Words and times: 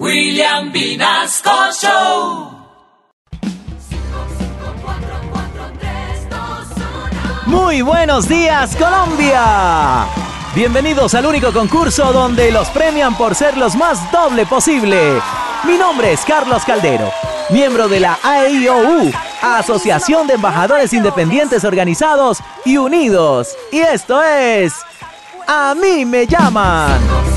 William 0.00 0.72
Vinasco 0.72 1.50
Show. 1.80 2.50
Muy 7.46 7.82
buenos 7.82 8.28
días 8.28 8.74
Colombia. 8.74 10.06
Bienvenidos 10.52 11.14
al 11.14 11.26
único 11.26 11.52
concurso 11.52 12.12
donde 12.12 12.50
los 12.50 12.68
premian 12.70 13.16
por 13.16 13.36
ser 13.36 13.56
los 13.56 13.76
más 13.76 14.10
doble 14.10 14.46
posible. 14.46 15.20
Mi 15.64 15.78
nombre 15.78 16.12
es 16.12 16.24
Carlos 16.24 16.64
Caldero, 16.64 17.12
miembro 17.50 17.86
de 17.86 18.00
la 18.00 18.18
AIOU, 18.20 19.12
Asociación 19.42 20.26
de 20.26 20.34
Embajadores 20.34 20.92
Independientes 20.92 21.64
Organizados 21.64 22.38
y 22.64 22.78
Unidos. 22.78 23.56
Y 23.70 23.78
esto 23.78 24.20
es... 24.24 24.74
A 25.46 25.74
mí 25.76 26.04
me 26.04 26.26
llaman. 26.26 27.33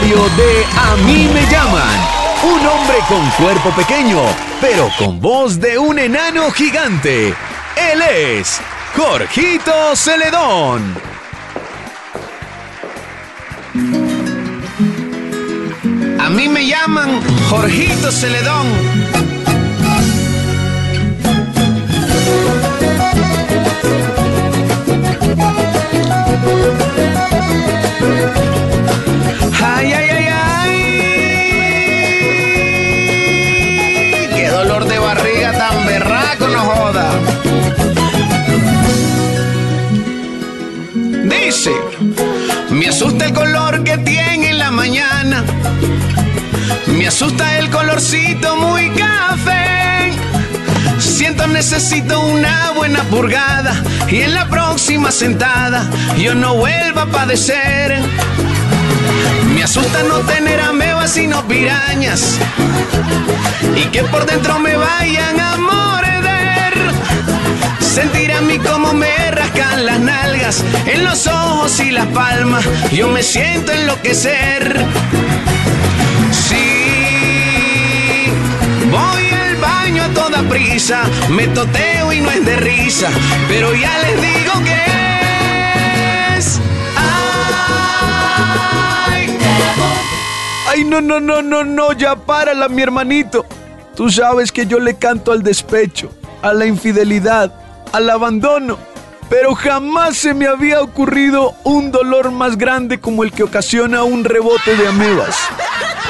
De 0.00 0.64
A 0.76 0.96
mí 1.04 1.28
me 1.32 1.42
llaman. 1.50 2.00
Un 2.42 2.66
hombre 2.66 2.96
con 3.06 3.44
cuerpo 3.44 3.70
pequeño, 3.70 4.18
pero 4.60 4.88
con 4.98 5.20
voz 5.20 5.60
de 5.60 5.76
un 5.78 5.98
enano 5.98 6.50
gigante. 6.52 7.34
Él 7.76 8.02
es 8.10 8.60
Jorgito 8.96 9.94
Celedón. 9.94 10.96
A 16.18 16.30
mí 16.30 16.48
me 16.48 16.66
llaman 16.66 17.20
Jorgito 17.50 18.10
Celedón. 18.10 19.29
Me 43.10 43.16
asusta 43.16 43.26
el 43.26 43.34
color 43.34 43.82
que 43.82 43.98
tiene 43.98 44.50
en 44.50 44.58
la 44.58 44.70
mañana. 44.70 45.44
Me 46.86 47.08
asusta 47.08 47.58
el 47.58 47.68
colorcito 47.68 48.54
muy 48.54 48.88
café. 48.90 50.12
Siento 51.00 51.48
necesito 51.48 52.20
una 52.20 52.70
buena 52.70 53.02
purgada 53.04 53.74
y 54.08 54.20
en 54.20 54.32
la 54.34 54.48
próxima 54.48 55.10
sentada 55.10 55.90
yo 56.18 56.36
no 56.36 56.54
vuelva 56.54 57.02
a 57.02 57.06
padecer. 57.06 57.98
Me 59.54 59.64
asusta 59.64 60.04
no 60.04 60.20
tener 60.20 60.60
amebas 60.60 61.10
sino 61.10 61.44
pirañas 61.48 62.38
y 63.74 63.86
que 63.86 64.04
por 64.04 64.24
dentro 64.24 64.60
me 64.60 64.76
vayan 64.76 65.40
a 65.40 65.56
morder. 65.56 66.74
Sentir 67.80 68.30
a 68.32 68.40
mí 68.40 68.58
como 68.60 68.92
me 68.92 69.19
las 69.60 70.00
nalgas 70.00 70.64
en 70.86 71.04
los 71.04 71.26
ojos 71.26 71.80
y 71.80 71.90
las 71.90 72.06
palmas. 72.08 72.64
Yo 72.92 73.08
me 73.08 73.22
siento 73.22 73.72
enloquecer. 73.72 74.84
Sí, 76.32 76.56
voy 78.90 79.28
al 79.30 79.56
baño 79.56 80.04
a 80.04 80.08
toda 80.08 80.42
prisa, 80.48 81.02
me 81.28 81.46
toteo 81.48 82.12
y 82.12 82.20
no 82.20 82.30
es 82.30 82.44
de 82.44 82.56
risa, 82.56 83.08
pero 83.48 83.74
ya 83.74 83.98
les 83.98 84.22
digo 84.22 84.52
que 84.64 86.36
es. 86.36 86.60
Ay, 89.06 89.38
Ay, 90.68 90.84
no, 90.84 91.00
no, 91.00 91.20
no, 91.20 91.42
no, 91.42 91.64
no, 91.64 91.92
ya 91.92 92.16
párala, 92.16 92.68
mi 92.68 92.82
hermanito. 92.82 93.44
Tú 93.94 94.08
sabes 94.10 94.50
que 94.50 94.66
yo 94.66 94.78
le 94.78 94.96
canto 94.96 95.32
al 95.32 95.42
despecho, 95.42 96.10
a 96.42 96.54
la 96.54 96.64
infidelidad, 96.64 97.52
al 97.92 98.08
abandono, 98.08 98.78
pero 99.30 99.54
jamás 99.54 100.16
se 100.16 100.34
me 100.34 100.48
había 100.48 100.82
ocurrido 100.82 101.54
un 101.62 101.92
dolor 101.92 102.32
más 102.32 102.58
grande 102.58 102.98
como 103.00 103.22
el 103.22 103.30
que 103.30 103.44
ocasiona 103.44 104.02
un 104.02 104.24
rebote 104.24 104.74
de 104.74 104.88
amebas. 104.88 105.36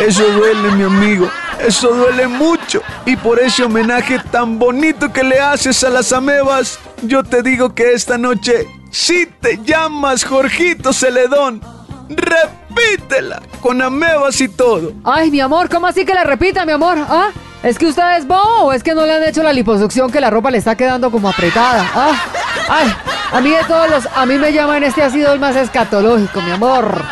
Eso 0.00 0.28
duele, 0.32 0.72
mi 0.72 0.82
amigo, 0.82 1.30
eso 1.64 1.94
duele 1.94 2.26
mucho. 2.26 2.82
Y 3.06 3.14
por 3.14 3.38
ese 3.38 3.62
homenaje 3.62 4.18
tan 4.32 4.58
bonito 4.58 5.12
que 5.12 5.22
le 5.22 5.38
haces 5.38 5.84
a 5.84 5.90
las 5.90 6.12
amebas, 6.12 6.80
yo 7.02 7.22
te 7.22 7.42
digo 7.42 7.72
que 7.72 7.92
esta 7.92 8.18
noche 8.18 8.66
sí 8.90 9.28
te 9.40 9.60
llamas 9.64 10.24
Jorgito 10.24 10.92
Celedón. 10.92 11.62
Repítela, 12.08 13.40
con 13.60 13.80
amebas 13.80 14.40
y 14.40 14.48
todo. 14.48 14.92
Ay, 15.04 15.30
mi 15.30 15.40
amor, 15.40 15.68
¿cómo 15.68 15.86
así 15.86 16.04
que 16.04 16.14
la 16.14 16.24
repita, 16.24 16.66
mi 16.66 16.72
amor? 16.72 16.98
¿Ah? 16.98 17.28
¿Es 17.62 17.78
que 17.78 17.86
usted 17.86 18.18
es 18.18 18.26
bobo 18.26 18.64
o 18.64 18.72
es 18.72 18.82
que 18.82 18.94
no 18.94 19.06
le 19.06 19.14
han 19.14 19.22
hecho 19.22 19.42
la 19.44 19.52
liposucción 19.52 20.10
que 20.10 20.20
la 20.20 20.30
ropa 20.30 20.50
le 20.50 20.58
está 20.58 20.76
quedando 20.76 21.12
como 21.12 21.28
apretada? 21.28 21.88
¿Ah? 21.94 22.12
Ay, 22.68 22.92
a 23.32 23.40
mí 23.40 23.50
de 23.50 23.62
todos 23.64 23.90
los, 23.90 24.06
a 24.14 24.26
mí 24.26 24.38
me 24.38 24.52
llaman 24.52 24.82
este 24.84 25.02
ha 25.02 25.10
sido 25.10 25.32
el 25.32 25.40
más 25.40 25.56
escatológico, 25.56 26.40
mi 26.42 26.50
amor. 26.52 27.02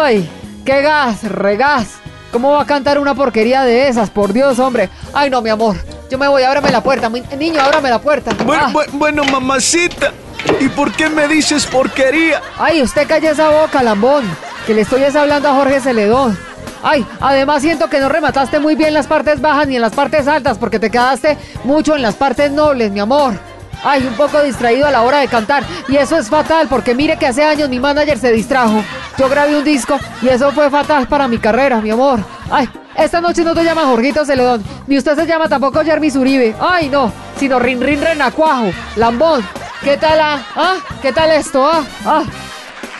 Ay, 0.00 0.28
qué 0.64 0.82
gas, 0.82 1.22
regás. 1.24 1.86
¿Cómo 2.32 2.52
va 2.52 2.62
a 2.62 2.66
cantar 2.66 2.98
una 2.98 3.14
porquería 3.14 3.62
de 3.62 3.88
esas? 3.88 4.10
Por 4.10 4.32
Dios, 4.34 4.58
hombre. 4.58 4.90
Ay, 5.14 5.30
no, 5.30 5.40
mi 5.40 5.48
amor. 5.48 5.76
Yo 6.10 6.18
me 6.18 6.28
voy, 6.28 6.42
ábrame 6.42 6.70
la 6.70 6.82
puerta. 6.82 7.08
Mi- 7.08 7.22
niño, 7.38 7.60
ábrame 7.60 7.88
la 7.88 7.98
puerta. 8.00 8.32
Bueno, 8.44 8.64
Ah. 8.66 8.70
bu- 8.72 8.86
bueno, 8.92 9.24
mamacita, 9.24 10.12
¿y 10.60 10.68
por 10.68 10.92
qué 10.92 11.08
me 11.08 11.26
dices 11.26 11.64
porquería? 11.64 12.42
Ay, 12.58 12.82
usted 12.82 13.06
calla 13.08 13.30
esa 13.30 13.48
boca, 13.48 13.82
lambón. 13.82 14.24
Que 14.66 14.74
le 14.74 14.82
estoy 14.82 15.02
es 15.04 15.16
hablando 15.16 15.48
a 15.48 15.54
Jorge 15.54 15.80
Celedón. 15.80 16.38
Ay, 16.82 17.04
además 17.20 17.62
siento 17.62 17.88
que 17.88 17.98
no 17.98 18.08
remataste 18.10 18.60
muy 18.60 18.76
bien 18.76 18.92
las 18.94 19.06
partes 19.06 19.40
bajas 19.40 19.66
ni 19.66 19.76
en 19.76 19.82
las 19.82 19.94
partes 19.94 20.28
altas 20.28 20.58
porque 20.58 20.78
te 20.78 20.90
quedaste 20.90 21.36
mucho 21.64 21.96
en 21.96 22.02
las 22.02 22.14
partes 22.14 22.52
nobles, 22.52 22.92
mi 22.92 23.00
amor. 23.00 23.34
Ay, 23.84 24.06
un 24.06 24.14
poco 24.14 24.42
distraído 24.42 24.86
a 24.86 24.90
la 24.90 25.02
hora 25.02 25.18
de 25.18 25.28
cantar. 25.28 25.64
Y 25.88 25.96
eso 25.96 26.16
es 26.16 26.28
fatal 26.28 26.66
porque 26.68 26.94
mire 26.94 27.16
que 27.16 27.26
hace 27.26 27.44
años 27.44 27.68
mi 27.68 27.78
manager 27.78 28.18
se 28.18 28.32
distrajo. 28.32 28.82
Yo 29.18 29.28
grabé 29.28 29.56
un 29.56 29.64
disco 29.64 29.98
y 30.22 30.28
eso 30.28 30.52
fue 30.52 30.70
fatal 30.70 31.06
para 31.06 31.28
mi 31.28 31.38
carrera, 31.38 31.80
mi 31.80 31.90
amor. 31.90 32.20
Ay, 32.50 32.68
esta 32.96 33.20
noche 33.20 33.44
no 33.44 33.54
te 33.54 33.64
llama 33.64 33.84
Jorgito 33.84 34.24
Celedón. 34.24 34.62
Ni 34.86 34.98
usted 34.98 35.14
se 35.16 35.26
llama 35.26 35.48
tampoco 35.48 35.84
Jeremy 35.84 36.10
Uribe. 36.16 36.54
Ay, 36.60 36.88
no, 36.88 37.12
sino 37.38 37.58
Rin 37.58 37.80
Rin 37.80 38.00
Renacuajo, 38.00 38.70
lambón. 38.96 39.44
¿Qué 39.82 39.96
tal, 39.96 40.20
ah? 40.20 40.42
¿Ah? 40.56 40.76
¿Qué 41.00 41.12
tal 41.12 41.30
esto, 41.30 41.64
ah? 41.64 41.84
Ah. 42.04 42.24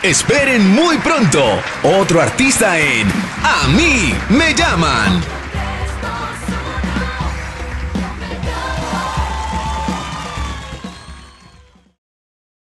Esperen 0.03 0.71
muy 0.75 0.97
pronto 0.99 1.43
otro 1.83 2.23
artista 2.23 2.79
en 2.79 3.09
A 3.43 3.67
mí 3.67 4.15
me 4.29 4.55
llaman. 4.55 5.38